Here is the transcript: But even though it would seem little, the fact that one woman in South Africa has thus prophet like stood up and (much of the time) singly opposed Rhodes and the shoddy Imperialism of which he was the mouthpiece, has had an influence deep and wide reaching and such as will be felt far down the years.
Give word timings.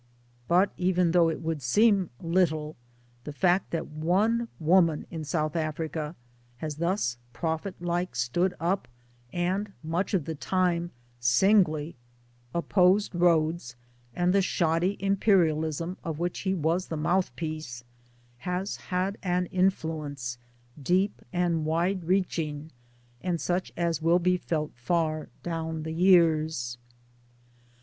But 0.47 0.71
even 0.77 1.11
though 1.11 1.29
it 1.29 1.41
would 1.43 1.61
seem 1.61 2.09
little, 2.19 2.75
the 3.23 3.31
fact 3.31 3.69
that 3.69 3.85
one 3.85 4.47
woman 4.59 5.05
in 5.11 5.23
South 5.23 5.55
Africa 5.55 6.15
has 6.57 6.77
thus 6.77 7.17
prophet 7.33 7.79
like 7.79 8.15
stood 8.15 8.55
up 8.59 8.87
and 9.31 9.73
(much 9.83 10.15
of 10.15 10.25
the 10.25 10.33
time) 10.33 10.89
singly 11.19 11.95
opposed 12.51 13.13
Rhodes 13.13 13.75
and 14.15 14.33
the 14.33 14.41
shoddy 14.41 14.97
Imperialism 14.99 15.97
of 16.03 16.17
which 16.17 16.39
he 16.39 16.55
was 16.55 16.87
the 16.87 16.97
mouthpiece, 16.97 17.83
has 18.39 18.77
had 18.77 19.19
an 19.21 19.45
influence 19.51 20.39
deep 20.81 21.21
and 21.31 21.63
wide 21.63 22.05
reaching 22.05 22.71
and 23.21 23.39
such 23.39 23.71
as 23.77 24.01
will 24.01 24.17
be 24.17 24.37
felt 24.37 24.71
far 24.73 25.29
down 25.43 25.83
the 25.83 25.93
years. 25.93 26.79